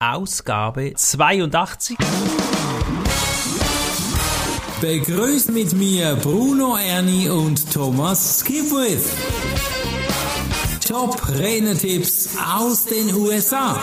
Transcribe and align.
Ausgabe 0.00 0.92
82. 0.94 1.98
Begrüßt 4.80 5.50
mit 5.50 5.72
mir 5.72 6.14
Bruno 6.22 6.76
Ernie 6.76 7.28
und 7.28 7.72
Thomas 7.72 8.38
Skipwith. 8.38 9.10
Top 10.86 11.20
Renner-Tipps 11.36 12.28
aus 12.48 12.84
den 12.84 13.12
USA. 13.12 13.76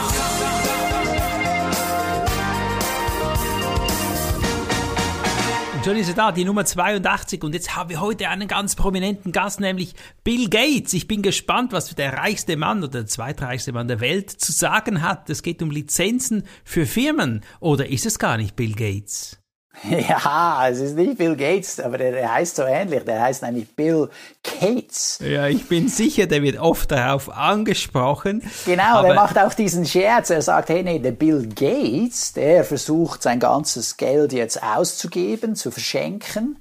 Schon 5.86 5.98
ist 5.98 6.10
er 6.10 6.16
da, 6.16 6.32
die 6.32 6.46
Nummer 6.46 6.66
82. 6.66 7.44
Und 7.44 7.54
jetzt 7.54 7.76
haben 7.76 7.92
wir 7.92 8.02
heute 8.02 8.28
einen 8.30 8.48
ganz 8.48 8.76
prominenten 8.76 9.32
Gast, 9.32 9.60
nämlich 9.60 9.94
Bill 10.24 10.50
Gates. 10.50 10.94
Ich 10.94 11.08
bin 11.08 11.22
gespannt, 11.22 11.74
was 11.74 11.94
der 11.94 12.14
reichste 12.14 12.58
Mann 12.58 12.80
oder 12.80 13.02
der 13.02 13.06
zweitreichste 13.06 13.72
Mann 13.72 13.88
der 13.88 14.00
Welt 14.00 14.32
zu 14.32 14.52
sagen 14.52 15.04
hat. 15.04 15.30
Es 15.30 15.44
geht 15.44 15.62
um 15.62 15.70
Lizenzen 15.70 16.44
für 16.64 16.88
Firmen. 16.88 17.42
Oder 17.60 17.88
ist 17.88 18.08
es 18.08 18.18
gar 18.18 18.38
nicht 18.38 18.56
Bill 18.56 18.74
Gates? 18.74 19.45
Ja, 19.90 20.68
es 20.70 20.80
ist 20.80 20.96
nicht 20.96 21.18
Bill 21.18 21.36
Gates, 21.36 21.80
aber 21.80 21.98
der, 21.98 22.34
heißt 22.34 22.56
so 22.56 22.64
ähnlich. 22.64 23.04
Der 23.04 23.22
heißt 23.22 23.44
nämlich 23.44 23.76
Bill 23.76 24.10
Gates. 24.44 25.20
Ja, 25.22 25.48
ich 25.48 25.68
bin 25.68 25.88
sicher, 25.88 26.26
der 26.26 26.42
wird 26.42 26.60
oft 26.60 26.92
darauf 26.92 27.30
angesprochen. 27.30 28.42
Genau, 28.66 29.02
der 29.02 29.14
macht 29.14 29.38
auch 29.38 29.54
diesen 29.54 29.86
Scherz. 29.86 30.30
Er 30.30 30.42
sagt, 30.42 30.70
hey, 30.70 30.84
nee, 30.84 31.00
der 31.00 31.12
Bill 31.12 31.48
Gates, 31.48 32.34
der 32.34 32.64
versucht 32.64 33.24
sein 33.24 33.40
ganzes 33.40 33.98
Geld 33.98 34.34
jetzt 34.34 34.62
auszugeben, 34.62 35.56
zu 35.56 35.72
verschenken. 35.72 36.58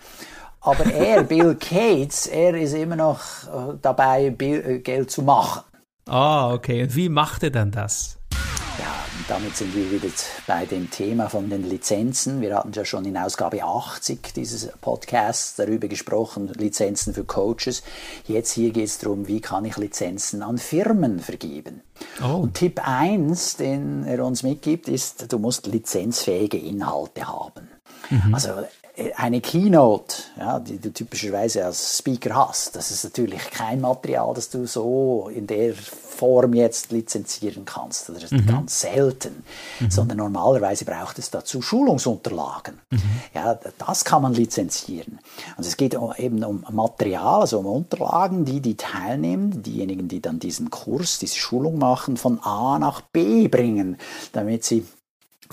Aber 0.60 0.84
er, 0.86 1.22
Bill 1.24 1.54
Gates, 1.54 2.26
er 2.26 2.54
ist 2.54 2.74
immer 2.74 2.96
noch 2.96 3.20
äh, 3.44 3.74
dabei, 3.80 4.34
äh, 4.38 4.78
Geld 4.78 5.10
zu 5.10 5.22
machen. 5.22 5.62
Ah, 6.06 6.52
okay. 6.52 6.82
Und 6.82 6.96
wie 6.96 7.08
macht 7.08 7.42
er 7.42 7.50
dann 7.50 7.70
das? 7.70 8.18
Damit 9.28 9.56
sind 9.56 9.74
wir 9.74 9.90
wieder 9.90 10.08
bei 10.46 10.66
dem 10.66 10.90
Thema 10.90 11.28
von 11.28 11.48
den 11.48 11.68
Lizenzen. 11.68 12.40
Wir 12.40 12.56
hatten 12.56 12.72
ja 12.72 12.84
schon 12.84 13.04
in 13.04 13.16
Ausgabe 13.16 13.62
80 13.62 14.34
dieses 14.34 14.68
Podcasts 14.80 15.56
darüber 15.56 15.88
gesprochen, 15.88 16.52
Lizenzen 16.56 17.14
für 17.14 17.24
Coaches. 17.24 17.82
Jetzt 18.26 18.52
hier 18.52 18.70
geht 18.70 18.86
es 18.86 18.98
darum, 18.98 19.26
wie 19.26 19.40
kann 19.40 19.64
ich 19.64 19.76
Lizenzen 19.76 20.42
an 20.42 20.58
Firmen 20.58 21.20
vergeben. 21.20 21.82
Oh. 22.22 22.36
Und 22.36 22.54
Tipp 22.54 22.80
1, 22.84 23.56
den 23.56 24.04
er 24.04 24.24
uns 24.24 24.42
mitgibt, 24.42 24.88
ist, 24.88 25.32
du 25.32 25.38
musst 25.38 25.66
lizenzfähige 25.66 26.58
Inhalte 26.58 27.26
haben. 27.26 27.73
Mhm. 28.10 28.34
Also 28.34 28.50
eine 29.16 29.40
Keynote, 29.40 30.14
ja, 30.38 30.60
die 30.60 30.78
du 30.78 30.92
typischerweise 30.92 31.64
als 31.64 31.98
Speaker 31.98 32.36
hast, 32.36 32.76
das 32.76 32.92
ist 32.92 33.02
natürlich 33.02 33.50
kein 33.50 33.80
Material, 33.80 34.32
das 34.34 34.50
du 34.50 34.66
so 34.66 35.28
in 35.34 35.48
der 35.48 35.74
Form 35.74 36.54
jetzt 36.54 36.92
lizenzieren 36.92 37.64
kannst. 37.64 38.08
Das 38.08 38.22
ist 38.22 38.32
mhm. 38.32 38.46
ganz 38.46 38.80
selten. 38.80 39.42
Mhm. 39.80 39.90
Sondern 39.90 40.18
normalerweise 40.18 40.84
braucht 40.84 41.18
es 41.18 41.30
dazu 41.30 41.60
Schulungsunterlagen. 41.60 42.80
Mhm. 42.90 43.02
Ja, 43.34 43.58
das 43.84 44.04
kann 44.04 44.22
man 44.22 44.32
lizenzieren. 44.32 45.18
Also 45.56 45.68
es 45.68 45.76
geht 45.76 45.98
eben 46.18 46.44
um 46.44 46.64
Material, 46.70 47.40
also 47.40 47.58
um 47.58 47.66
Unterlagen, 47.66 48.44
die 48.44 48.60
die 48.60 48.76
Teilnehmer, 48.76 49.56
diejenigen, 49.56 50.06
die 50.06 50.22
dann 50.22 50.38
diesen 50.38 50.70
Kurs, 50.70 51.18
diese 51.18 51.36
Schulung 51.36 51.78
machen, 51.78 52.16
von 52.16 52.38
A 52.44 52.78
nach 52.78 53.00
B 53.00 53.48
bringen, 53.48 53.96
damit 54.32 54.62
sie 54.62 54.86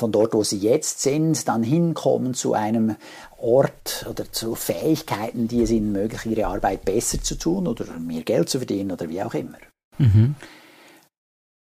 von 0.02 0.12
dort, 0.12 0.34
wo 0.34 0.44
sie 0.44 0.58
jetzt 0.58 1.02
sind, 1.02 1.48
dann 1.48 1.62
hinkommen 1.62 2.34
zu 2.34 2.54
einem 2.54 2.96
Ort 3.38 4.08
oder 4.10 4.32
zu 4.32 4.56
Fähigkeiten, 4.56 5.48
die 5.48 5.62
es 5.62 5.70
ihnen 5.70 5.96
ermöglichen, 5.96 6.32
ihre 6.32 6.48
Arbeit 6.48 6.86
besser 6.86 7.22
zu 7.22 7.36
tun 7.36 7.68
oder 7.68 7.86
mehr 8.00 8.24
Geld 8.24 8.50
zu 8.50 8.58
verdienen 8.58 8.92
oder 8.92 9.08
wie 9.10 9.22
auch 9.22 9.36
immer. 9.36 9.60
Mhm. 10.00 10.36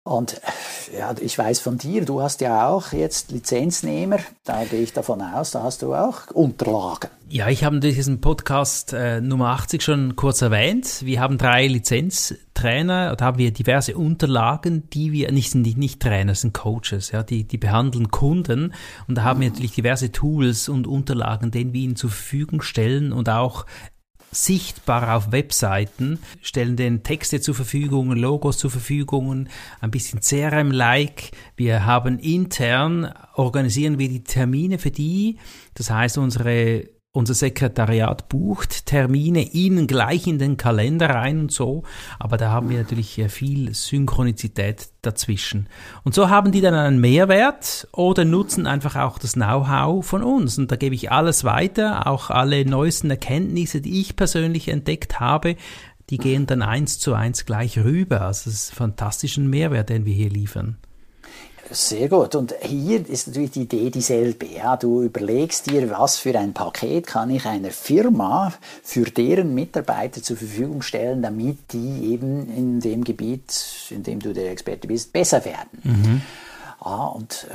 Und 0.09 0.41
ja, 0.97 1.13
ich 1.21 1.37
weiß 1.37 1.59
von 1.59 1.77
dir, 1.77 2.03
du 2.03 2.19
hast 2.19 2.41
ja 2.41 2.67
auch 2.67 2.93
jetzt 2.93 3.29
Lizenznehmer, 3.29 4.17
da 4.43 4.63
gehe 4.63 4.81
ich 4.81 4.91
davon 4.91 5.21
aus, 5.21 5.51
da 5.51 5.61
hast 5.61 5.83
du 5.83 5.93
auch 5.93 6.31
Unterlagen. 6.33 7.11
Ja, 7.27 7.47
ich 7.47 7.63
habe 7.63 7.79
diesen 7.79 8.19
Podcast 8.19 8.91
äh, 8.91 9.21
Nummer 9.21 9.49
80 9.49 9.83
schon 9.83 10.15
kurz 10.15 10.41
erwähnt. 10.41 11.05
Wir 11.05 11.19
haben 11.19 11.37
drei 11.37 11.67
Lizenztrainer, 11.67 13.15
da 13.15 13.23
haben 13.23 13.37
wir 13.37 13.51
diverse 13.51 13.95
Unterlagen, 13.95 14.89
die 14.89 15.11
wir, 15.11 15.31
nicht 15.31 15.51
sind 15.51 15.77
nicht 15.77 16.01
Trainer, 16.01 16.33
sind 16.33 16.55
Coaches, 16.55 17.11
ja, 17.11 17.21
die, 17.21 17.43
die 17.43 17.59
behandeln 17.59 18.09
Kunden 18.09 18.73
und 19.07 19.13
da 19.13 19.23
haben 19.23 19.41
wir 19.41 19.49
natürlich 19.49 19.73
diverse 19.73 20.11
Tools 20.11 20.69
und 20.69 20.87
Unterlagen, 20.87 21.51
denen 21.51 21.71
wir 21.71 21.81
ihnen 21.81 21.95
zur 21.95 22.09
Verfügung 22.09 22.63
stellen 22.63 23.13
und 23.13 23.29
auch 23.29 23.67
sichtbar 24.31 25.15
auf 25.15 25.31
Webseiten, 25.31 26.19
stellen 26.41 26.75
den 26.75 27.03
Texte 27.03 27.41
zur 27.41 27.55
Verfügung, 27.55 28.11
Logos 28.11 28.57
zur 28.57 28.71
Verfügung, 28.71 29.47
ein 29.81 29.91
bisschen 29.91 30.21
CRM-like. 30.21 31.31
Wir 31.55 31.85
haben 31.85 32.19
intern, 32.19 33.13
organisieren 33.33 33.99
wir 33.99 34.09
die 34.09 34.23
Termine 34.23 34.77
für 34.77 34.91
die. 34.91 35.37
Das 35.73 35.89
heißt, 35.89 36.17
unsere 36.17 36.98
unser 37.11 37.33
Sekretariat 37.33 38.29
bucht 38.29 38.85
Termine 38.85 39.41
ihnen 39.41 39.87
gleich 39.87 40.27
in 40.27 40.37
den 40.37 40.57
Kalender 40.57 41.09
rein 41.09 41.39
und 41.39 41.51
so, 41.51 41.83
aber 42.19 42.37
da 42.37 42.51
haben 42.51 42.69
wir 42.69 42.77
natürlich 42.77 43.19
viel 43.29 43.73
Synchronizität 43.73 44.89
dazwischen. 45.01 45.67
Und 46.03 46.13
so 46.13 46.29
haben 46.29 46.51
die 46.51 46.61
dann 46.61 46.75
einen 46.75 47.01
Mehrwert 47.01 47.87
oder 47.93 48.25
nutzen 48.25 48.67
einfach 48.67 48.95
auch 48.95 49.17
das 49.17 49.33
Know-how 49.33 50.05
von 50.05 50.23
uns. 50.23 50.59
Und 50.59 50.71
da 50.71 50.75
gebe 50.75 50.93
ich 50.93 51.11
alles 51.11 51.43
weiter, 51.43 52.05
auch 52.05 52.29
alle 52.29 52.63
neuesten 52.63 53.09
Erkenntnisse, 53.09 53.81
die 53.81 54.01
ich 54.01 54.15
persönlich 54.15 54.67
entdeckt 54.67 55.19
habe, 55.19 55.55
die 56.11 56.17
gehen 56.17 56.45
dann 56.45 56.61
eins 56.61 56.99
zu 56.99 57.13
eins 57.13 57.45
gleich 57.45 57.77
rüber. 57.79 58.21
Also 58.21 58.49
es 58.49 58.63
ist 58.63 58.73
ein 58.73 58.75
fantastischer 58.75 59.41
Mehrwert, 59.41 59.89
den 59.89 60.05
wir 60.05 60.13
hier 60.13 60.29
liefern. 60.29 60.77
Sehr 61.71 62.09
gut. 62.09 62.33
Und 62.35 62.55
hier 62.61 63.07
ist 63.07 63.27
natürlich 63.27 63.51
die 63.51 63.61
Idee 63.61 63.89
dieselbe. 63.91 64.47
Ja, 64.47 64.75
du 64.75 65.03
überlegst 65.03 65.69
dir, 65.69 65.89
was 65.91 66.17
für 66.17 66.37
ein 66.37 66.53
Paket 66.53 67.05
kann 67.05 67.29
ich 67.29 67.45
einer 67.45 67.69
Firma 67.69 68.53
für 68.83 69.05
deren 69.05 69.53
Mitarbeiter 69.53 70.23
zur 70.23 70.37
Verfügung 70.37 70.81
stellen, 70.81 71.21
damit 71.21 71.71
die 71.71 72.11
eben 72.11 72.49
in 72.55 72.79
dem 72.79 73.03
Gebiet, 73.03 73.87
in 73.91 74.01
dem 74.01 74.19
du 74.19 74.33
der 74.33 74.51
Experte 74.51 74.87
bist, 74.87 75.13
besser 75.13 75.45
werden. 75.45 75.81
Mhm. 75.83 76.21
Ah, 76.79 77.07
und 77.07 77.47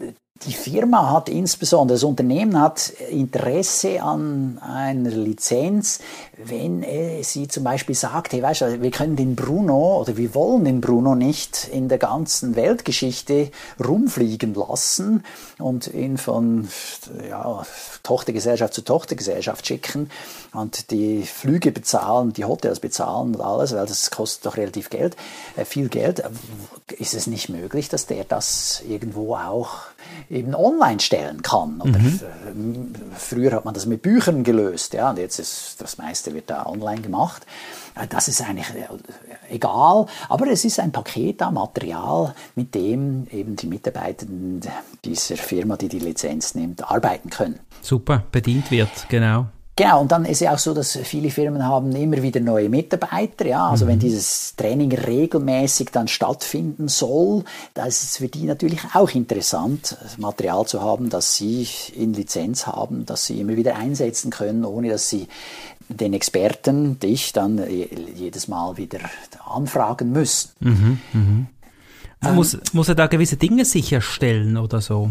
äh, 0.00 0.12
die 0.42 0.52
Firma 0.52 1.10
hat 1.12 1.28
insbesondere, 1.28 1.96
das 1.96 2.02
Unternehmen 2.02 2.60
hat 2.60 2.90
Interesse 3.10 4.02
an 4.02 4.58
einer 4.58 5.10
Lizenz, 5.10 6.00
wenn 6.36 6.84
sie 7.22 7.46
zum 7.48 7.64
Beispiel 7.64 7.94
sagt, 7.94 8.32
hey, 8.32 8.42
weißt 8.42 8.62
du, 8.62 8.82
wir 8.82 8.90
können 8.90 9.14
den 9.14 9.36
Bruno 9.36 10.00
oder 10.00 10.16
wir 10.16 10.34
wollen 10.34 10.64
den 10.64 10.80
Bruno 10.80 11.14
nicht 11.14 11.68
in 11.72 11.88
der 11.88 11.98
ganzen 11.98 12.56
Weltgeschichte 12.56 13.50
rumfliegen 13.82 14.54
lassen 14.54 15.24
und 15.58 15.86
ihn 15.94 16.18
von 16.18 16.68
ja, 17.28 17.64
Tochtergesellschaft 18.02 18.74
zu 18.74 18.82
Tochtergesellschaft 18.82 19.66
schicken 19.66 20.10
und 20.52 20.90
die 20.90 21.22
Flüge 21.22 21.70
bezahlen, 21.70 22.32
die 22.32 22.44
Hotels 22.44 22.80
bezahlen 22.80 23.36
und 23.36 23.40
alles, 23.40 23.72
weil 23.72 23.86
das 23.86 24.10
kostet 24.10 24.46
doch 24.46 24.56
relativ 24.56 24.90
Geld, 24.90 25.16
äh, 25.56 25.64
viel 25.64 25.88
Geld. 25.88 26.22
Ist 26.98 27.14
es 27.14 27.28
nicht 27.28 27.48
möglich, 27.48 27.88
dass 27.88 28.06
der 28.06 28.24
das 28.24 28.82
irgendwo 28.86 29.36
auch 29.36 29.84
eben 30.30 30.54
online 30.54 31.00
stellen 31.00 31.42
kann. 31.42 31.80
Oder 31.80 31.98
mhm. 31.98 32.20
Früher 33.16 33.52
hat 33.52 33.64
man 33.64 33.74
das 33.74 33.86
mit 33.86 34.02
Büchern 34.02 34.44
gelöst, 34.44 34.94
ja, 34.94 35.10
und 35.10 35.18
jetzt 35.18 35.38
ist 35.38 35.80
das 35.80 35.98
meiste 35.98 36.34
wird 36.34 36.50
da 36.50 36.66
online 36.66 37.00
gemacht. 37.00 37.46
Äh, 37.94 38.06
das 38.08 38.28
ist 38.28 38.42
eigentlich 38.42 38.70
äh, 38.70 39.54
egal, 39.54 40.06
aber 40.28 40.46
es 40.48 40.64
ist 40.64 40.80
ein 40.80 40.92
Paket 40.92 41.42
an 41.42 41.54
Material, 41.54 42.34
mit 42.54 42.74
dem 42.74 43.26
eben 43.30 43.56
die 43.56 43.66
Mitarbeitenden 43.66 44.60
dieser 45.04 45.36
Firma, 45.36 45.76
die 45.76 45.88
die 45.88 45.98
Lizenz 45.98 46.54
nimmt, 46.54 46.90
arbeiten 46.90 47.30
können. 47.30 47.60
Super, 47.80 48.24
bedient 48.30 48.70
wird, 48.70 49.08
genau. 49.08 49.46
Genau, 49.76 50.02
und 50.02 50.12
dann 50.12 50.24
ist 50.24 50.40
ja 50.40 50.54
auch 50.54 50.58
so, 50.58 50.72
dass 50.72 50.96
viele 50.96 51.30
Firmen 51.30 51.66
haben 51.66 51.90
immer 51.96 52.22
wieder 52.22 52.38
neue 52.38 52.68
Mitarbeiter, 52.68 53.44
ja, 53.44 53.66
also 53.66 53.84
mhm. 53.84 53.90
wenn 53.90 53.98
dieses 53.98 54.54
Training 54.54 54.92
regelmäßig 54.92 55.90
dann 55.90 56.06
stattfinden 56.06 56.86
soll, 56.86 57.42
da 57.74 57.84
ist 57.84 58.04
es 58.04 58.18
für 58.18 58.28
die 58.28 58.44
natürlich 58.44 58.80
auch 58.92 59.10
interessant, 59.10 59.96
Material 60.16 60.64
zu 60.66 60.80
haben, 60.80 61.10
das 61.10 61.34
sie 61.34 61.66
in 61.96 62.14
Lizenz 62.14 62.68
haben, 62.68 63.04
das 63.04 63.26
sie 63.26 63.40
immer 63.40 63.56
wieder 63.56 63.74
einsetzen 63.74 64.30
können, 64.30 64.64
ohne 64.64 64.90
dass 64.90 65.08
sie 65.08 65.26
den 65.88 66.14
Experten, 66.14 67.00
dich, 67.00 67.32
dann 67.32 67.60
jedes 68.14 68.46
Mal 68.46 68.76
wieder 68.76 69.00
anfragen 69.44 70.12
müssen. 70.12 70.50
Mhm, 70.60 71.00
mh. 71.12 71.46
ähm, 72.28 72.34
muss, 72.36 72.56
muss 72.72 72.88
er 72.88 72.94
da 72.94 73.08
gewisse 73.08 73.36
Dinge 73.36 73.64
sicherstellen 73.64 74.56
oder 74.56 74.80
so? 74.80 75.10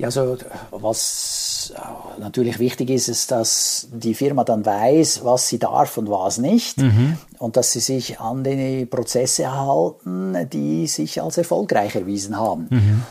Ja, 0.00 0.06
also 0.06 0.38
was 0.70 1.74
äh, 1.76 2.20
natürlich 2.20 2.58
wichtig 2.58 2.88
ist, 2.88 3.08
ist, 3.08 3.30
dass 3.30 3.88
die 3.92 4.14
Firma 4.14 4.44
dann 4.44 4.64
weiß, 4.64 5.24
was 5.24 5.48
sie 5.48 5.58
darf 5.58 5.98
und 5.98 6.08
was 6.08 6.38
nicht 6.38 6.78
mhm. 6.78 7.18
und 7.38 7.58
dass 7.58 7.72
sie 7.72 7.80
sich 7.80 8.18
an 8.18 8.42
die 8.42 8.86
Prozesse 8.86 9.52
halten, 9.52 10.48
die 10.50 10.86
sich 10.86 11.20
als 11.20 11.36
erfolgreich 11.36 11.96
erwiesen 11.96 12.38
haben. 12.38 12.68
Mhm. 12.70 13.02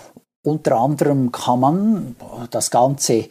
Unter 0.41 0.77
anderem 0.80 1.31
kann 1.31 1.59
man 1.59 2.15
das 2.50 2.71
Ganze 2.71 3.25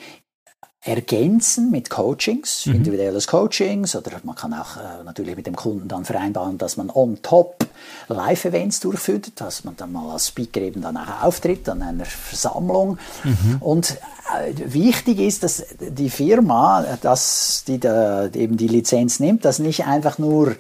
ergänzen 0.80 1.70
mit 1.70 1.90
Coachings, 1.90 2.66
mhm. 2.66 2.76
individuelles 2.76 3.26
Coachings 3.26 3.96
oder 3.96 4.12
man 4.22 4.36
kann 4.36 4.54
auch 4.54 4.76
äh, 4.76 5.04
natürlich 5.04 5.36
mit 5.36 5.46
dem 5.46 5.56
Kunden 5.56 5.88
dann 5.88 6.04
vereinbaren, 6.04 6.56
dass 6.56 6.76
man 6.76 6.88
on 6.90 7.20
top 7.20 7.66
Live-Events 8.08 8.80
durchführt, 8.80 9.32
dass 9.40 9.64
man 9.64 9.76
dann 9.76 9.92
mal 9.92 10.10
als 10.12 10.28
Speaker 10.28 10.60
eben 10.60 10.80
dann 10.80 10.96
auch 10.96 11.24
auftritt 11.24 11.68
an 11.68 11.82
einer 11.82 12.04
Versammlung. 12.04 12.98
Mhm. 13.24 13.56
Und 13.60 13.98
äh, 14.36 14.54
wichtig 14.72 15.18
ist, 15.18 15.42
dass 15.42 15.66
die 15.80 16.10
Firma, 16.10 16.98
dass 17.00 17.64
die 17.66 17.78
da 17.80 18.26
eben 18.28 18.56
die 18.56 18.68
Lizenz 18.68 19.18
nimmt, 19.18 19.44
das 19.44 19.58
nicht 19.58 19.84
einfach 19.84 20.18
nur 20.18 20.54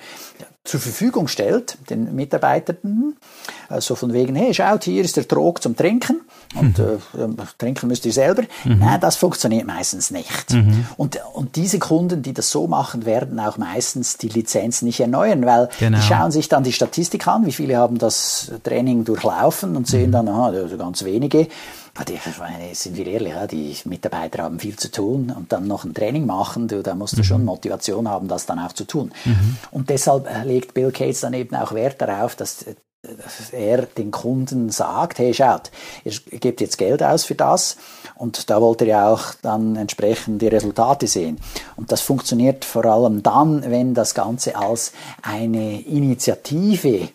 zur 0.68 0.80
Verfügung 0.80 1.28
stellt, 1.28 1.78
den 1.88 2.14
Mitarbeitern, 2.14 3.14
also 3.70 3.94
von 3.94 4.12
wegen, 4.12 4.36
hey, 4.36 4.52
schaut, 4.52 4.84
hier 4.84 5.02
ist 5.02 5.16
der 5.16 5.26
Trog 5.26 5.62
zum 5.62 5.76
Trinken 5.76 6.20
und 6.54 6.78
mhm. 6.78 7.38
äh, 7.38 7.44
trinken 7.56 7.88
müsst 7.88 8.04
ihr 8.04 8.12
selber. 8.12 8.42
Mhm. 8.64 8.78
Nein, 8.78 9.00
das 9.00 9.16
funktioniert 9.16 9.66
meistens 9.66 10.10
nicht. 10.10 10.52
Mhm. 10.52 10.86
Und, 10.96 11.18
und 11.32 11.56
diese 11.56 11.78
Kunden, 11.78 12.22
die 12.22 12.34
das 12.34 12.50
so 12.50 12.66
machen, 12.66 13.06
werden 13.06 13.40
auch 13.40 13.56
meistens 13.56 14.18
die 14.18 14.28
Lizenz 14.28 14.82
nicht 14.82 15.00
erneuern, 15.00 15.46
weil 15.46 15.70
genau. 15.78 15.96
die 15.96 16.04
schauen 16.04 16.32
sich 16.32 16.48
dann 16.48 16.64
die 16.64 16.72
Statistik 16.72 17.26
an, 17.26 17.46
wie 17.46 17.52
viele 17.52 17.78
haben 17.78 17.96
das 17.96 18.52
Training 18.62 19.04
durchlaufen 19.04 19.74
und 19.74 19.86
sehen 19.86 20.08
mhm. 20.08 20.12
dann, 20.12 20.28
aha, 20.28 20.46
also 20.48 20.76
ganz 20.76 21.02
wenige. 21.04 21.48
Die, 22.06 22.74
sind 22.74 22.96
wir 22.96 23.06
ehrlich, 23.06 23.34
die 23.50 23.88
Mitarbeiter 23.88 24.44
haben 24.44 24.58
viel 24.60 24.76
zu 24.76 24.90
tun 24.90 25.32
und 25.36 25.52
dann 25.52 25.66
noch 25.66 25.84
ein 25.84 25.94
Training 25.94 26.26
machen, 26.26 26.68
da 26.68 26.94
musst 26.94 27.14
du 27.14 27.18
mhm. 27.18 27.24
schon 27.24 27.44
Motivation 27.44 28.08
haben, 28.08 28.28
das 28.28 28.46
dann 28.46 28.58
auch 28.58 28.72
zu 28.72 28.84
tun. 28.84 29.10
Mhm. 29.24 29.56
Und 29.70 29.90
deshalb 29.90 30.26
äh, 30.26 30.44
legt 30.44 30.74
Bill 30.74 30.92
Gates 30.92 31.20
dann 31.20 31.34
eben 31.34 31.56
auch 31.56 31.72
Wert 31.72 32.00
darauf, 32.00 32.36
dass 32.36 32.64
er 33.52 33.82
den 33.82 34.10
Kunden 34.10 34.70
sagt, 34.70 35.18
hey, 35.18 35.32
schaut, 35.32 35.70
ihr 36.04 36.12
gebt 36.40 36.60
jetzt 36.60 36.78
Geld 36.78 37.00
aus 37.00 37.24
für 37.24 37.36
das 37.36 37.76
und 38.16 38.50
da 38.50 38.60
wollt 38.60 38.80
ihr 38.80 38.88
ja 38.88 39.08
auch 39.08 39.34
dann 39.40 39.76
entsprechend 39.76 40.42
die 40.42 40.48
Resultate 40.48 41.06
sehen. 41.06 41.38
Und 41.76 41.92
das 41.92 42.00
funktioniert 42.00 42.64
vor 42.64 42.84
allem 42.84 43.22
dann, 43.22 43.62
wenn 43.70 43.94
das 43.94 44.14
Ganze 44.14 44.56
als 44.56 44.92
eine 45.22 45.80
Initiative 45.82 46.88
äh, 46.98 47.08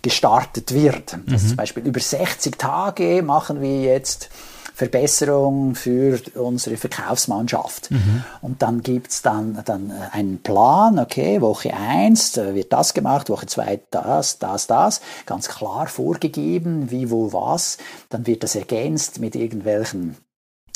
gestartet 0.00 0.72
wird. 0.72 1.16
Mhm. 1.26 1.38
zum 1.38 1.56
Beispiel 1.56 1.84
über 1.84 2.00
60 2.00 2.56
Tage 2.56 3.22
machen 3.22 3.60
wir 3.60 3.82
jetzt 3.82 4.30
Verbesserung 4.74 5.74
für 5.74 6.20
unsere 6.34 6.76
Verkaufsmannschaft. 6.76 7.90
Mhm. 7.90 8.24
Und 8.40 8.62
dann 8.62 8.82
gibt's 8.82 9.22
dann, 9.22 9.62
dann 9.64 9.90
äh, 9.90 9.94
einen 10.12 10.38
Plan, 10.42 10.98
okay, 10.98 11.40
Woche 11.40 11.74
eins 11.74 12.36
wird 12.36 12.72
das 12.72 12.94
gemacht, 12.94 13.28
Woche 13.28 13.46
zwei 13.46 13.80
das, 13.90 14.38
das, 14.38 14.66
das, 14.66 15.00
ganz 15.26 15.48
klar 15.48 15.86
vorgegeben, 15.86 16.90
wie, 16.90 17.10
wo, 17.10 17.32
was. 17.32 17.78
Dann 18.08 18.26
wird 18.26 18.42
das 18.42 18.54
ergänzt 18.54 19.20
mit 19.20 19.36
irgendwelchen 19.36 20.16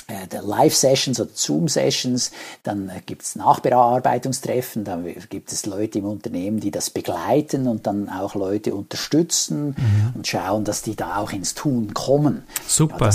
äh, 0.08 0.26
Live-Sessions 0.40 1.18
oder 1.18 1.30
Zoom-Sessions, 1.32 2.30
dann 2.62 2.88
äh, 2.88 3.00
gibt 3.04 3.22
es 3.22 3.34
Nachbearbeitungstreffen, 3.34 4.84
dann 4.84 5.04
gibt 5.28 5.50
es 5.50 5.66
Leute 5.66 5.98
im 5.98 6.04
Unternehmen, 6.04 6.60
die 6.60 6.70
das 6.70 6.90
begleiten 6.90 7.66
und 7.66 7.86
dann 7.86 8.08
auch 8.08 8.34
Leute 8.34 8.74
unterstützen 8.74 9.74
mhm. 9.76 10.12
und 10.14 10.26
schauen, 10.26 10.64
dass 10.64 10.82
die 10.82 10.94
da 10.94 11.16
auch 11.16 11.32
ins 11.32 11.54
Tun 11.54 11.92
kommen. 11.92 12.44
Super. 12.68 13.06
Ja, 13.06 13.12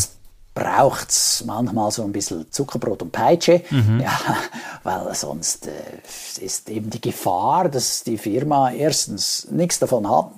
braucht's 0.54 1.46
manchmal 1.46 1.92
so 1.92 2.04
ein 2.04 2.12
bisschen 2.12 2.52
Zuckerbrot 2.52 3.02
und 3.04 3.12
Peitsche, 3.12 3.62
mhm. 3.70 4.02
ja, 4.02 4.12
weil 4.84 5.16
sonst 5.16 5.68
äh, 5.68 6.44
ist 6.44 6.70
eben 6.70 6.90
die 6.90 7.00
Gefahr, 7.00 7.70
dass 7.70 8.04
die 8.04 8.18
Firma 8.18 8.72
erstens 8.72 9.48
nichts 9.50 9.80
davon 9.80 10.10
hat 10.10 10.32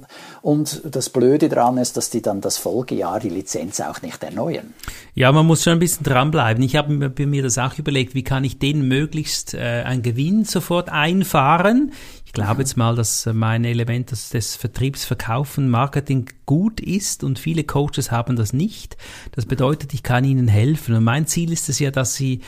und 0.44 0.82
das 0.86 1.10
Blöde 1.10 1.50
daran 1.50 1.78
ist, 1.78 1.98
dass 1.98 2.12
die 2.12 2.22
dann 2.22 2.42
das 2.42 2.58
Folgejahr 2.58 3.20
die 3.20 3.30
Lizenz 3.30 3.80
auch 3.80 4.02
nicht 4.04 4.22
erneuern. 4.22 4.74
Ja, 5.16 5.32
man 5.32 5.48
muss 5.48 5.64
schon 5.64 5.74
ein 5.74 5.80
bisschen 5.80 6.04
dranbleiben. 6.04 6.64
Ich 6.64 6.76
habe 6.76 6.94
mir 6.94 7.44
das 7.44 7.58
auch 7.58 7.78
überlegt, 7.80 8.14
wie 8.14 8.24
kann 8.24 8.44
ich 8.44 8.60
den 8.60 8.88
möglichst 8.88 9.56
äh, 9.56 9.84
einen 9.84 10.04
Gewinn 10.04 10.46
sofort 10.46 10.90
einfahren. 10.90 11.92
Ich 12.34 12.42
glaube 12.42 12.62
jetzt 12.64 12.78
mal, 12.78 12.96
dass 12.96 13.30
mein 13.32 13.64
Element 13.64 14.10
des, 14.10 14.30
des 14.30 14.56
Vertriebs, 14.56 15.06
Verkaufen, 15.06 15.70
Marketing 15.70 16.26
gut 16.48 16.80
ist 16.80 17.24
und 17.24 17.38
viele 17.38 17.64
Coaches 17.64 18.10
haben 18.10 18.36
das 18.36 18.54
nicht. 18.54 18.98
Das 19.34 19.46
bedeutet, 19.46 19.94
ich 19.94 20.02
kann 20.02 20.24
ihnen 20.24 20.48
helfen. 20.48 20.96
Und 20.96 21.04
mein 21.04 21.28
Ziel 21.28 21.52
ist 21.52 21.70
es 21.70 21.78
ja, 21.78 21.92
dass 21.92 22.16
sie 22.16 22.42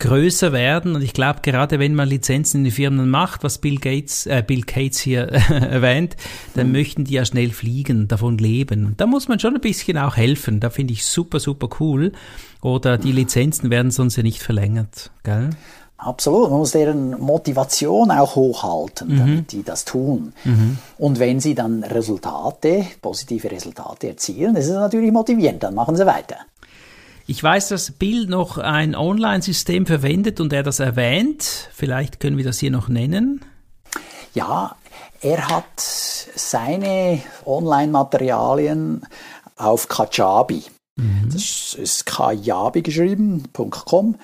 größer 0.00 0.52
werden. 0.52 0.96
Und 0.96 1.02
ich 1.02 1.12
glaube, 1.12 1.38
gerade 1.42 1.78
wenn 1.78 1.94
man 1.94 2.08
Lizenzen 2.08 2.58
in 2.58 2.64
die 2.64 2.72
Firmen 2.72 3.08
macht, 3.08 3.44
was 3.44 3.58
Bill 3.58 3.78
Gates, 3.78 4.26
äh, 4.26 4.42
Bill 4.44 4.62
Gates 4.62 4.98
hier 4.98 5.20
erwähnt, 5.50 6.16
dann 6.54 6.66
mhm. 6.66 6.72
möchten 6.72 7.04
die 7.04 7.14
ja 7.14 7.24
schnell 7.24 7.50
fliegen, 7.50 8.08
davon 8.08 8.38
leben. 8.38 8.86
Und 8.86 9.00
da 9.00 9.06
muss 9.06 9.28
man 9.28 9.38
schon 9.38 9.54
ein 9.54 9.60
bisschen 9.60 9.98
auch 9.98 10.16
helfen. 10.16 10.58
Da 10.58 10.68
finde 10.70 10.94
ich 10.94 11.06
super, 11.06 11.38
super 11.38 11.68
cool. 11.78 12.10
Oder 12.60 12.98
die 12.98 13.12
Lizenzen 13.12 13.70
werden 13.70 13.92
sonst 13.92 14.16
ja 14.16 14.24
nicht 14.24 14.42
verlängert. 14.42 15.12
Gell? 15.22 15.50
Absolut, 15.98 16.50
man 16.50 16.60
muss 16.60 16.70
deren 16.70 17.20
Motivation 17.20 18.12
auch 18.12 18.36
hochhalten, 18.36 19.08
mhm. 19.08 19.18
damit 19.18 19.52
die 19.52 19.64
das 19.64 19.84
tun. 19.84 20.32
Mhm. 20.44 20.78
Und 20.96 21.18
wenn 21.18 21.40
sie 21.40 21.56
dann 21.56 21.82
Resultate, 21.82 22.86
positive 23.02 23.50
Resultate 23.50 24.08
erzielen, 24.08 24.54
das 24.54 24.66
ist 24.66 24.72
natürlich 24.72 25.10
motivierend, 25.10 25.64
dann 25.64 25.74
machen 25.74 25.96
sie 25.96 26.06
weiter. 26.06 26.36
Ich 27.26 27.42
weiß, 27.42 27.68
dass 27.68 27.90
Bill 27.90 28.26
noch 28.26 28.58
ein 28.58 28.94
Online-System 28.94 29.86
verwendet 29.86 30.40
und 30.40 30.52
er 30.52 30.62
das 30.62 30.78
erwähnt. 30.78 31.68
Vielleicht 31.74 32.20
können 32.20 32.36
wir 32.36 32.44
das 32.44 32.58
hier 32.58 32.70
noch 32.70 32.88
nennen. 32.88 33.44
Ja, 34.34 34.76
er 35.20 35.48
hat 35.48 35.80
seine 35.80 37.20
Online-Materialien 37.44 39.04
auf 39.56 39.88
Kajabi. 39.88 40.62
Mhm. 40.94 41.30
Das 41.32 41.74
ist 41.74 42.06
kajabi 42.06 42.82
geschrieben.com 42.82 44.16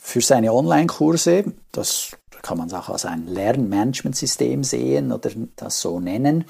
für 0.00 0.20
seine 0.20 0.52
Online-Kurse. 0.52 1.44
Das 1.72 2.12
kann 2.42 2.58
man 2.58 2.72
auch 2.72 2.88
als 2.88 3.04
ein 3.04 3.26
Lernmanagementsystem 3.26 4.64
sehen 4.64 5.12
oder 5.12 5.30
das 5.56 5.80
so 5.80 6.00
nennen. 6.00 6.44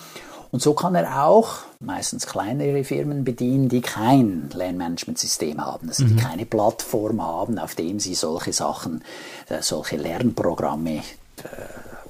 Und 0.53 0.63
so 0.63 0.75
kann 0.75 0.95
er 0.97 1.25
auch 1.25 1.59
meistens 1.79 2.27
kleinere 2.27 2.83
Firmen 2.83 3.23
bedienen, 3.23 3.69
die 3.69 3.81
kein 3.81 4.51
Lernmanagementsystem 4.53 5.65
haben, 5.65 5.89
also 5.89 6.05
die 6.05 6.15
mhm. 6.15 6.19
keine 6.19 6.47
Plattform 6.47 7.23
haben, 7.23 7.59
auf 7.59 7.77
dem 7.77 8.01
sie 8.01 8.15
solche 8.15 8.53
Sachen, 8.53 9.05
äh, 9.49 9.63
solche 9.63 9.97
Lernprogramme 9.97 10.97
äh, 10.97 11.03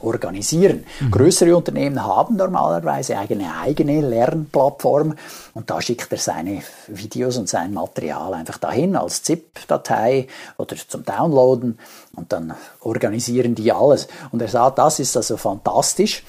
organisieren. 0.03 0.85
Mhm. 1.01 1.11
Größere 1.11 1.57
Unternehmen 1.57 2.05
haben 2.05 2.37
normalerweise 2.37 3.17
eine 3.19 3.57
eigene 3.57 4.01
Lernplattform 4.01 5.15
und 5.55 5.71
da 5.71 5.81
schickt 5.81 6.11
er 6.13 6.19
seine 6.19 6.63
Videos 6.89 7.37
und 7.37 7.49
sein 7.49 7.73
Material 7.73 8.35
einfach 8.35 8.59
dahin 8.59 8.97
als 8.97 9.23
ZIP-Datei 9.23 10.27
oder 10.57 10.77
zum 10.77 11.05
Downloaden 11.05 11.79
und 12.17 12.33
dann 12.33 12.55
organisieren 12.81 13.55
die 13.55 13.73
alles. 13.73 14.09
Und 14.33 14.43
er 14.43 14.49
sagt, 14.49 14.79
das 14.79 14.99
ist 14.99 15.17
also 15.17 15.37
fantastisch. 15.37 16.25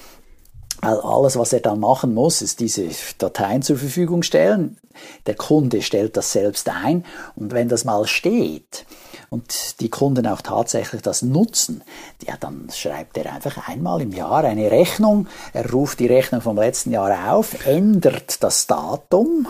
Weil 0.84 0.98
alles, 0.98 1.38
was 1.38 1.52
er 1.52 1.60
dann 1.60 1.78
machen 1.78 2.12
muss, 2.12 2.42
ist 2.42 2.58
diese 2.58 2.88
Dateien 3.18 3.62
zur 3.62 3.76
Verfügung 3.76 4.24
stellen. 4.24 4.78
Der 5.26 5.36
Kunde 5.36 5.80
stellt 5.80 6.16
das 6.16 6.32
selbst 6.32 6.68
ein 6.68 7.04
und 7.36 7.52
wenn 7.52 7.68
das 7.68 7.84
mal 7.84 8.06
steht, 8.08 8.84
und 9.32 9.80
die 9.80 9.88
Kunden 9.88 10.26
auch 10.26 10.42
tatsächlich 10.42 11.00
das 11.00 11.22
nutzen, 11.22 11.82
ja, 12.22 12.36
dann 12.38 12.68
schreibt 12.70 13.16
er 13.16 13.32
einfach 13.32 13.66
einmal 13.66 14.02
im 14.02 14.12
Jahr 14.12 14.44
eine 14.44 14.70
Rechnung, 14.70 15.26
er 15.54 15.70
ruft 15.70 16.00
die 16.00 16.06
Rechnung 16.06 16.42
vom 16.42 16.58
letzten 16.58 16.92
Jahr 16.92 17.32
auf, 17.32 17.66
ändert 17.66 18.42
das 18.42 18.66
Datum. 18.66 19.48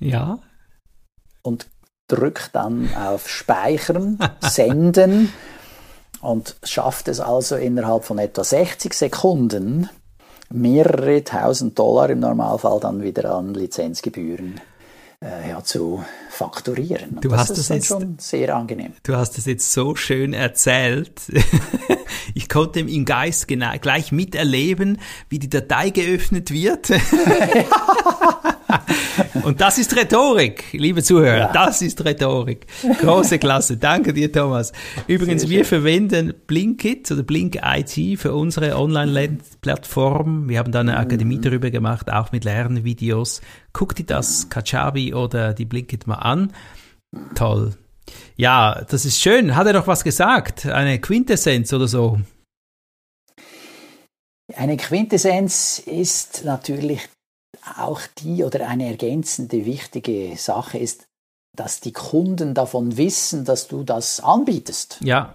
Ja. 0.00 0.38
Und 1.42 1.66
drückt 2.08 2.54
dann 2.54 2.88
auf 2.96 3.28
Speichern, 3.28 4.18
Senden 4.40 5.30
und 6.22 6.56
schafft 6.62 7.06
es 7.08 7.20
also 7.20 7.56
innerhalb 7.56 8.04
von 8.04 8.18
etwa 8.18 8.42
60 8.42 8.94
Sekunden 8.94 9.90
mehrere 10.48 11.22
tausend 11.22 11.78
Dollar 11.78 12.08
im 12.08 12.20
Normalfall 12.20 12.80
dann 12.80 13.02
wieder 13.02 13.34
an 13.34 13.52
Lizenzgebühren 13.52 14.58
äh, 15.24 15.50
ja, 15.50 15.62
zu 15.62 16.04
fakturieren. 16.30 17.16
Und 17.16 17.24
du 17.24 17.28
das 17.30 17.40
hast 17.40 17.50
ist 17.50 17.58
das 17.58 17.68
jetzt, 17.68 17.86
schon 17.88 18.18
sehr 18.18 18.54
angenehm. 18.54 18.92
Du 19.02 19.16
hast 19.16 19.36
es 19.38 19.46
jetzt 19.46 19.72
so 19.72 19.96
schön 19.96 20.32
erzählt. 20.32 21.22
ich 22.34 22.48
konnte 22.48 22.80
im 22.80 23.04
Geist 23.04 23.48
genau, 23.48 23.72
gleich 23.80 24.12
miterleben, 24.12 24.98
wie 25.28 25.38
die 25.38 25.50
Datei 25.50 25.90
geöffnet 25.90 26.52
wird. 26.52 26.90
Und 29.48 29.62
das 29.62 29.78
ist 29.78 29.96
Rhetorik, 29.96 30.74
liebe 30.74 31.02
Zuhörer. 31.02 31.38
Ja. 31.38 31.52
Das 31.54 31.80
ist 31.80 32.04
Rhetorik. 32.04 32.66
Große 33.00 33.38
Klasse. 33.38 33.78
Danke 33.78 34.12
dir, 34.12 34.30
Thomas. 34.30 34.74
Übrigens, 35.06 35.48
wir 35.48 35.64
verwenden 35.64 36.34
Blinkit 36.46 37.10
oder 37.10 37.22
Blink 37.22 37.58
IT 37.64 38.20
für 38.20 38.34
unsere 38.34 38.76
Online-Plattform. 38.76 40.50
Wir 40.50 40.58
haben 40.58 40.70
da 40.70 40.80
eine 40.80 40.92
mhm. 40.92 40.98
Akademie 40.98 41.40
darüber 41.40 41.70
gemacht, 41.70 42.12
auch 42.12 42.30
mit 42.30 42.44
Lernvideos. 42.44 43.40
Guck 43.72 43.96
dir 43.96 44.04
das 44.04 44.50
Kajabi 44.50 45.14
oder 45.14 45.54
die 45.54 45.64
Blinkit 45.64 46.06
mal 46.06 46.16
an. 46.16 46.52
Toll. 47.34 47.72
Ja, 48.36 48.84
das 48.90 49.06
ist 49.06 49.18
schön. 49.18 49.56
Hat 49.56 49.66
er 49.66 49.72
noch 49.72 49.86
was 49.86 50.04
gesagt? 50.04 50.66
Eine 50.66 50.98
Quintessenz 50.98 51.72
oder 51.72 51.88
so? 51.88 52.20
Eine 54.54 54.76
Quintessenz 54.76 55.78
ist 55.78 56.44
natürlich 56.44 57.08
auch 57.78 58.00
die 58.18 58.44
oder 58.44 58.68
eine 58.68 58.88
ergänzende 58.88 59.64
wichtige 59.64 60.36
Sache 60.36 60.78
ist, 60.78 61.06
dass 61.54 61.80
die 61.80 61.92
Kunden 61.92 62.54
davon 62.54 62.96
wissen, 62.96 63.44
dass 63.44 63.68
du 63.68 63.82
das 63.82 64.20
anbietest. 64.20 64.98
Ja, 65.00 65.34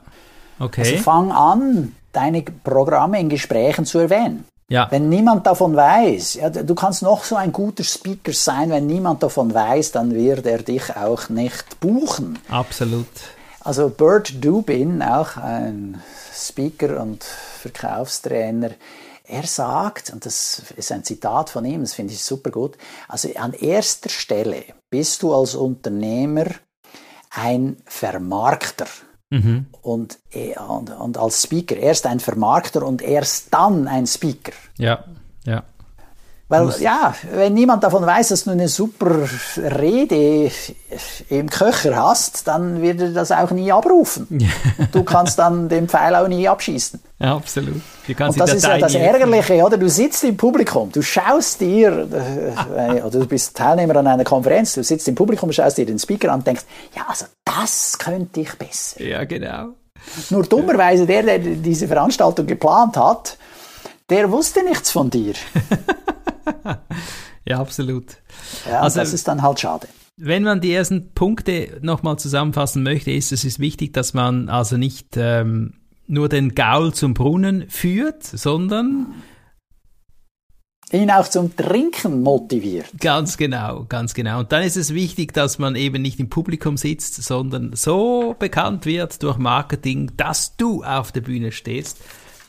okay. 0.59 0.81
Also 0.81 0.97
fang 0.97 1.31
an, 1.31 1.95
deine 2.11 2.41
Programme 2.41 3.19
in 3.19 3.29
Gesprächen 3.29 3.85
zu 3.85 3.99
erwähnen. 3.99 4.45
Ja. 4.69 4.87
Wenn 4.89 5.09
niemand 5.09 5.45
davon 5.45 5.75
weiß, 5.75 6.35
ja, 6.35 6.49
du 6.49 6.73
kannst 6.73 7.03
noch 7.03 7.25
so 7.25 7.35
ein 7.35 7.51
guter 7.51 7.83
Speaker 7.83 8.33
sein, 8.33 8.69
wenn 8.69 8.87
niemand 8.87 9.21
davon 9.21 9.53
weiß, 9.53 9.91
dann 9.91 10.13
wird 10.15 10.45
er 10.45 10.59
dich 10.59 10.95
auch 10.95 11.29
nicht 11.29 11.79
buchen. 11.79 12.39
Absolut. 12.49 13.07
Also 13.59 13.89
Bert 13.89 14.43
Dubin, 14.43 15.01
auch 15.01 15.37
ein 15.37 16.01
Speaker 16.33 17.01
und 17.01 17.23
Verkaufstrainer, 17.23 18.71
er 19.23 19.43
sagt, 19.43 20.11
und 20.11 20.25
das 20.25 20.61
ist 20.75 20.91
ein 20.91 21.03
Zitat 21.03 21.49
von 21.49 21.65
ihm, 21.65 21.81
das 21.81 21.93
finde 21.93 22.13
ich 22.13 22.23
super 22.23 22.51
gut, 22.51 22.77
also 23.07 23.29
an 23.35 23.53
erster 23.53 24.09
Stelle 24.09 24.63
bist 24.89 25.23
du 25.23 25.33
als 25.33 25.55
Unternehmer 25.55 26.45
ein 27.29 27.77
Vermarkter. 27.85 28.87
Mhm. 29.29 29.65
Und, 29.81 30.19
und, 30.67 30.91
und 30.91 31.17
als 31.17 31.41
Speaker 31.41 31.75
erst 31.75 32.05
ein 32.05 32.19
Vermarkter 32.19 32.85
und 32.85 33.01
erst 33.01 33.47
dann 33.51 33.87
ein 33.87 34.05
Speaker. 34.05 34.51
Ja, 34.77 35.03
ja. 35.45 35.63
Weil 36.49 36.71
ja, 36.81 37.15
wenn 37.31 37.55
niemand 37.55 37.83
davon 37.83 38.05
weiß, 38.05 38.29
dass 38.29 38.43
du 38.43 38.51
eine 38.51 38.67
super 38.67 39.27
Rede 39.57 40.51
im 41.29 41.49
Köcher 41.49 41.95
hast, 41.95 42.47
dann 42.47 42.79
wird 42.79 43.01
er 43.01 43.09
das 43.09 43.31
auch 43.31 43.49
nie 43.49 43.71
abrufen. 43.71 44.27
Und 44.29 44.93
du 44.93 45.03
kannst 45.03 45.39
dann 45.39 45.67
den 45.67 45.87
Pfeil 45.87 46.13
auch 46.15 46.27
nie 46.27 46.47
abschießen. 46.47 47.01
Ja, 47.23 47.37
absolut. 47.37 47.81
Und 48.05 48.37
das 48.37 48.53
ist 48.53 48.65
ja 48.65 48.77
das 48.77 48.95
Ärgerliche, 48.95 49.63
oder? 49.63 49.77
Du 49.77 49.87
sitzt 49.87 50.25
im 50.25 50.35
Publikum, 50.35 50.91
du 50.91 51.01
schaust 51.01 51.61
dir, 51.61 52.05
äh, 52.75 53.01
oder 53.01 53.19
du 53.19 53.25
bist 53.25 53.55
Teilnehmer 53.55 53.95
an 53.95 54.07
einer 54.07 54.25
Konferenz, 54.25 54.73
du 54.73 54.83
sitzt 54.83 55.07
im 55.07 55.15
Publikum, 55.15 55.49
schaust 55.53 55.77
dir 55.77 55.85
den 55.85 55.97
Speaker 55.97 56.33
an 56.33 56.39
und 56.39 56.47
denkst, 56.47 56.63
ja, 56.93 57.05
also 57.07 57.25
das 57.45 57.97
könnte 57.97 58.41
ich 58.41 58.53
besser. 58.55 59.01
Ja, 59.01 59.23
genau. 59.23 59.69
Nur 60.31 60.43
dummerweise 60.43 61.05
der, 61.05 61.23
der 61.23 61.39
diese 61.39 61.87
Veranstaltung 61.87 62.45
geplant 62.45 62.97
hat, 62.97 63.37
der 64.09 64.29
wusste 64.29 64.61
nichts 64.65 64.91
von 64.91 65.09
dir. 65.09 65.33
ja, 67.45 67.57
absolut. 67.57 68.17
Ja, 68.69 68.81
also, 68.81 68.99
das 68.99 69.13
ist 69.13 69.29
dann 69.29 69.41
halt 69.41 69.61
schade. 69.61 69.87
Wenn 70.17 70.43
man 70.43 70.59
die 70.59 70.73
ersten 70.73 71.13
Punkte 71.13 71.79
nochmal 71.81 72.19
zusammenfassen 72.19 72.83
möchte, 72.83 73.11
ist 73.11 73.31
es 73.31 73.45
ist 73.45 73.59
wichtig, 73.59 73.93
dass 73.93 74.13
man 74.13 74.49
also 74.49 74.75
nicht 74.75 75.15
ähm, 75.15 75.75
nur 76.07 76.29
den 76.29 76.55
Gaul 76.55 76.93
zum 76.93 77.13
Brunnen 77.13 77.69
führt, 77.69 78.23
sondern 78.23 79.13
ihn 80.91 81.09
auch 81.09 81.27
zum 81.27 81.55
Trinken 81.55 82.21
motiviert. 82.21 82.85
Ganz 82.99 83.37
genau, 83.37 83.85
ganz 83.89 84.13
genau. 84.13 84.39
Und 84.39 84.51
dann 84.51 84.63
ist 84.63 84.77
es 84.77 84.93
wichtig, 84.93 85.33
dass 85.33 85.57
man 85.57 85.75
eben 85.75 86.01
nicht 86.01 86.19
im 86.19 86.29
Publikum 86.29 86.77
sitzt, 86.77 87.15
sondern 87.23 87.75
so 87.75 88.35
bekannt 88.37 88.85
wird 88.85 89.23
durch 89.23 89.37
Marketing, 89.37 90.11
dass 90.17 90.55
du 90.55 90.83
auf 90.83 91.11
der 91.11 91.21
Bühne 91.21 91.51
stehst 91.51 91.99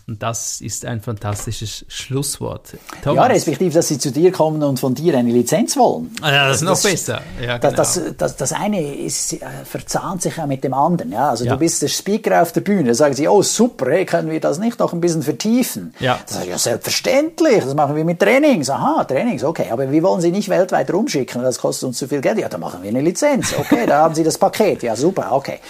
und 0.06 0.23
das 0.23 0.61
ist 0.61 0.84
ein 0.84 1.00
fantastisches 1.00 1.87
Schlusswort. 1.88 2.75
Thomas. 3.02 3.16
Ja, 3.16 3.32
respektive, 3.32 3.73
dass 3.73 3.88
sie 3.88 3.99
zu 3.99 4.12
dir 4.12 4.32
kommen 4.32 4.62
und 4.62 4.78
von 4.78 4.94
dir 4.94 5.16
eine 5.16 5.30
Lizenz 5.30 5.78
wollen. 5.78 6.14
Ah, 6.20 6.30
ja, 6.30 6.49
das 6.49 6.58
ist 6.58 6.62
noch 6.62 6.73
das, 6.73 6.82
besser. 6.82 7.23
Ja, 7.42 7.56
genau. 7.56 7.75
das, 7.75 7.99
das, 8.18 8.37
das, 8.37 8.52
eine 8.52 8.94
ist, 8.96 9.32
äh, 9.32 9.38
verzahnt 9.64 10.20
sich 10.20 10.37
ja 10.37 10.46
mit 10.46 10.62
dem 10.62 10.75
anderen. 10.75 11.11
Ja? 11.11 11.30
Also 11.30 11.46
ja. 11.46 11.54
du 11.54 11.58
bist 11.58 11.80
der 11.80 11.88
Speaker 11.88 12.42
auf 12.42 12.52
der 12.52 12.61
Bühne, 12.61 12.88
da 12.88 12.94
sagen 12.94 13.14
sie, 13.14 13.26
oh 13.28 13.40
super, 13.40 13.90
hey, 13.90 14.04
können 14.04 14.30
wir 14.30 14.40
das 14.40 14.58
nicht 14.58 14.78
noch 14.78 14.92
ein 14.92 15.00
bisschen 15.00 15.23
vertiefen? 15.23 15.94
Ja. 16.00 16.18
Das 16.26 16.37
ist 16.37 16.46
ja 16.49 16.58
selbstverständlich, 16.58 17.64
das 17.64 17.75
machen 17.75 17.96
wir 17.96 18.04
mit 18.04 18.20
Trainings. 18.20 18.68
Aha, 18.68 19.04
Trainings, 19.04 19.42
okay, 19.42 19.68
aber 19.70 19.90
wir 19.90 20.02
wollen 20.02 20.20
sie 20.20 20.30
nicht 20.30 20.50
weltweit 20.50 20.92
rumschicken, 20.92 21.42
das 21.42 21.58
kostet 21.58 21.87
uns 21.87 21.96
zu 21.96 22.08
viel 22.08 22.20
Geld. 22.20 22.38
Ja, 22.38 22.50
dann 22.50 22.61
machen 22.61 22.82
wir 22.82 22.90
eine 22.90 23.00
Lizenz. 23.00 23.54
Okay, 23.58 23.87
da 23.87 24.02
haben 24.02 24.14
sie 24.14 24.23
das 24.23 24.37
Paket. 24.37 24.82
Ja, 24.82 24.96
super, 24.96 25.32
okay. 25.32 25.61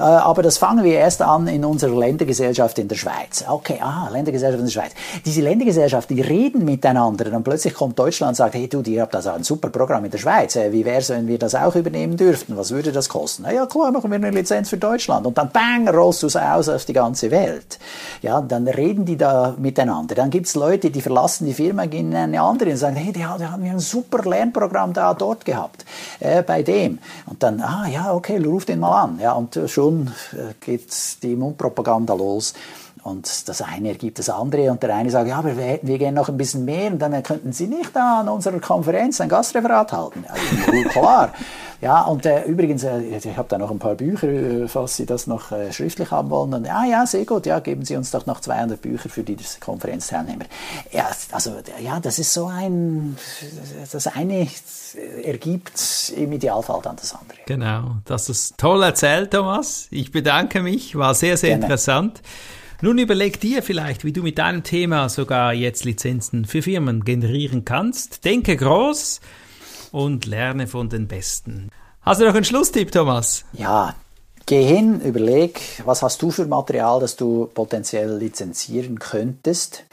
Äh, 0.00 0.02
aber 0.02 0.42
das 0.42 0.58
fangen 0.58 0.82
wir 0.82 0.94
erst 0.94 1.22
an 1.22 1.46
in 1.46 1.64
unserer 1.64 1.96
Ländergesellschaft 1.96 2.80
in 2.80 2.88
der 2.88 2.96
Schweiz. 2.96 3.44
Okay, 3.46 3.78
aha, 3.84 4.08
Ländergesellschaft 4.08 4.60
in 4.60 4.66
der 4.66 4.72
Schweiz. 4.72 4.92
Diese 5.24 5.42
Ländergesellschaften, 5.42 6.16
die 6.16 6.22
reden 6.22 6.64
miteinander. 6.64 7.32
Und 7.34 7.44
plötzlich 7.44 7.74
kommt 7.74 7.98
Deutschland 7.98 8.30
und 8.30 8.34
sagt, 8.36 8.54
hey 8.54 8.68
du, 8.68 8.82
ihr 8.82 9.02
habt 9.02 9.14
also 9.14 9.30
ein 9.30 9.44
super 9.44 9.68
Programm 9.68 10.04
in 10.04 10.10
der 10.10 10.18
Schweiz. 10.18 10.56
Äh, 10.56 10.72
wie 10.72 10.84
wäre 10.84 10.98
es, 10.98 11.10
wenn 11.10 11.26
wir 11.26 11.38
das 11.38 11.54
auch 11.54 11.74
übernehmen 11.76 12.16
dürften? 12.16 12.56
Was 12.56 12.70
würde 12.70 12.92
das 12.92 13.08
kosten? 13.08 13.42
Na 13.46 13.52
ja, 13.52 13.66
klar, 13.66 13.92
machen 13.92 14.10
wir 14.10 14.16
eine 14.16 14.30
Lizenz 14.30 14.70
für 14.70 14.78
Deutschland. 14.78 15.26
Und 15.26 15.36
dann 15.38 15.50
bang, 15.50 15.88
rollst 15.88 16.22
du 16.22 16.26
es 16.26 16.36
aus 16.36 16.68
auf 16.68 16.84
die 16.84 16.92
ganze 16.92 17.30
Welt. 17.30 17.78
Ja, 18.22 18.40
dann 18.40 18.66
reden 18.66 19.04
die 19.04 19.16
da 19.16 19.54
miteinander. 19.58 20.14
Dann 20.14 20.30
gibt 20.30 20.46
es 20.46 20.54
Leute, 20.54 20.90
die 20.90 21.00
verlassen 21.00 21.46
die 21.46 21.54
Firma, 21.54 21.86
gehen 21.86 22.10
in 22.10 22.16
eine 22.16 22.40
andere 22.40 22.70
und 22.70 22.76
sagen, 22.76 22.96
hey, 22.96 23.12
die, 23.12 23.24
haben 23.24 23.64
wir 23.64 23.72
ein 23.72 23.78
super 23.78 24.28
Lernprogramm 24.28 24.92
da, 24.92 25.14
dort 25.14 25.44
gehabt. 25.44 25.84
Äh, 26.20 26.42
bei 26.42 26.62
dem. 26.62 26.98
Und 27.26 27.42
dann, 27.42 27.60
ah 27.60 27.86
ja, 27.88 28.14
okay, 28.14 28.38
ruf 28.38 28.64
den 28.64 28.80
mal 28.80 29.02
an. 29.02 29.18
Ja, 29.20 29.32
und 29.32 29.58
schon 29.66 30.10
äh, 30.32 30.54
geht 30.64 30.90
die 31.22 31.36
Mundpropaganda 31.36 32.14
los. 32.14 32.54
Und 33.04 33.48
das 33.48 33.60
eine 33.60 33.90
ergibt 33.90 34.18
das 34.18 34.30
andere. 34.30 34.70
Und 34.70 34.82
der 34.82 34.94
eine 34.94 35.10
sagt, 35.10 35.28
ja, 35.28 35.36
aber 35.36 35.56
wir 35.56 35.78
wir 35.82 35.98
gerne 35.98 36.16
noch 36.16 36.28
ein 36.28 36.36
bisschen 36.36 36.64
mehr. 36.64 36.90
Und 36.90 36.98
dann 36.98 37.22
könnten 37.22 37.52
Sie 37.52 37.66
nicht 37.66 37.94
da 37.94 38.20
an 38.20 38.28
unserer 38.28 38.58
Konferenz 38.60 39.20
ein 39.20 39.28
Gastreferat 39.28 39.92
halten. 39.92 40.24
Ja, 40.26 40.88
klar. 40.88 41.32
Ja, 41.84 42.00
und 42.04 42.24
äh, 42.24 42.44
übrigens, 42.44 42.82
äh, 42.82 43.00
ich 43.00 43.36
habe 43.36 43.46
da 43.48 43.58
noch 43.58 43.70
ein 43.70 43.78
paar 43.78 43.94
Bücher, 43.94 44.28
äh, 44.28 44.68
falls 44.68 44.96
Sie 44.96 45.04
das 45.04 45.26
noch 45.26 45.52
äh, 45.52 45.70
schriftlich 45.70 46.10
haben 46.10 46.30
wollen. 46.30 46.54
Und, 46.54 46.66
ah 46.66 46.86
ja, 46.86 47.04
sehr 47.04 47.26
gut, 47.26 47.44
ja, 47.44 47.60
geben 47.60 47.84
Sie 47.84 47.94
uns 47.94 48.10
doch 48.10 48.24
noch 48.24 48.40
200 48.40 48.80
Bücher 48.80 49.10
für 49.10 49.22
die 49.22 49.36
Konferenzteilnehmer. 49.60 50.46
Ja, 50.92 51.10
also, 51.32 51.52
ja, 51.82 52.00
das 52.00 52.18
ist 52.18 52.32
so 52.32 52.46
ein, 52.46 53.18
das 53.92 54.06
eine 54.06 54.48
ergibt 55.22 56.12
im 56.16 56.32
Idealfall 56.32 56.80
dann 56.82 56.96
das 56.96 57.14
andere. 57.14 57.36
Genau, 57.44 57.96
das 58.06 58.30
ist 58.30 58.56
toll 58.56 58.82
erzählt, 58.82 59.32
Thomas. 59.32 59.86
Ich 59.90 60.10
bedanke 60.10 60.62
mich, 60.62 60.96
war 60.96 61.14
sehr, 61.14 61.36
sehr 61.36 61.50
Gerne. 61.50 61.64
interessant. 61.64 62.22
Nun 62.80 62.98
überleg 62.98 63.40
dir 63.40 63.62
vielleicht, 63.62 64.04
wie 64.04 64.12
du 64.12 64.22
mit 64.22 64.38
deinem 64.38 64.62
Thema 64.62 65.08
sogar 65.08 65.52
jetzt 65.52 65.84
Lizenzen 65.84 66.44
für 66.44 66.62
Firmen 66.62 67.04
generieren 67.04 67.64
kannst. 67.64 68.24
Denke 68.24 68.56
groß 68.56 69.20
und 69.92 70.26
lerne 70.26 70.66
von 70.66 70.88
den 70.88 71.06
Besten. 71.06 71.70
Hast 72.02 72.20
du 72.20 72.26
noch 72.26 72.34
einen 72.34 72.44
Schlusstipp, 72.44 72.92
Thomas? 72.92 73.44
Ja, 73.52 73.94
geh 74.46 74.62
hin, 74.62 75.00
überleg, 75.00 75.82
was 75.84 76.02
hast 76.02 76.20
du 76.20 76.30
für 76.30 76.46
Material, 76.46 77.00
das 77.00 77.16
du 77.16 77.46
potenziell 77.46 78.18
lizenzieren 78.18 78.98
könntest. 78.98 79.84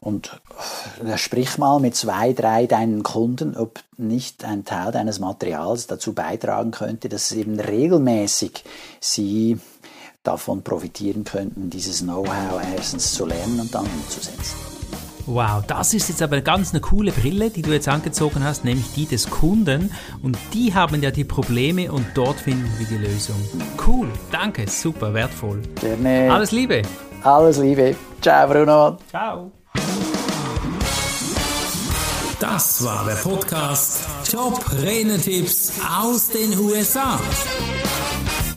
Und 0.00 0.40
äh, 1.04 1.16
sprich 1.16 1.58
mal 1.58 1.80
mit 1.80 1.96
zwei, 1.96 2.32
drei 2.32 2.66
deinen 2.66 3.02
Kunden, 3.02 3.56
ob 3.56 3.80
nicht 3.96 4.44
ein 4.44 4.64
Teil 4.64 4.92
deines 4.92 5.18
Materials 5.18 5.86
dazu 5.86 6.12
beitragen 6.12 6.70
könnte, 6.70 7.08
dass 7.08 7.32
eben 7.32 7.58
regelmäßig 7.58 8.64
sie 9.00 9.58
davon 10.28 10.62
profitieren 10.62 11.24
könnten, 11.24 11.70
dieses 11.70 12.02
Know-how 12.02 12.60
erstens 12.76 13.14
zu 13.14 13.24
lernen 13.24 13.60
und 13.60 13.74
dann 13.74 13.86
umzusetzen. 13.86 14.56
Wow, 15.24 15.62
das 15.66 15.92
ist 15.92 16.08
jetzt 16.08 16.22
aber 16.22 16.40
ganz 16.40 16.70
eine 16.70 16.80
coole 16.80 17.12
Brille, 17.12 17.50
die 17.50 17.62
du 17.62 17.70
jetzt 17.70 17.88
angezogen 17.88 18.44
hast, 18.44 18.64
nämlich 18.64 18.92
die 18.94 19.06
des 19.06 19.28
Kunden. 19.28 19.90
Und 20.22 20.38
die 20.54 20.74
haben 20.74 21.02
ja 21.02 21.10
die 21.10 21.24
Probleme 21.24 21.92
und 21.92 22.06
dort 22.14 22.40
finden 22.40 22.70
wir 22.78 22.86
die 22.86 22.96
Lösung. 22.96 23.36
Cool, 23.86 24.08
danke, 24.30 24.68
super, 24.68 25.12
wertvoll. 25.12 25.62
Gerne. 25.80 26.32
Alles 26.32 26.50
Liebe. 26.50 26.82
Alles 27.22 27.58
Liebe. 27.58 27.94
Ciao, 28.22 28.48
Bruno. 28.48 28.98
Ciao. 29.10 29.52
Das 32.40 32.84
war 32.84 33.04
der 33.04 33.16
Podcast 33.16 34.06
Top 34.30 34.64
Renetipps 34.82 35.72
aus 36.00 36.28
den 36.28 36.58
USA. 36.58 37.18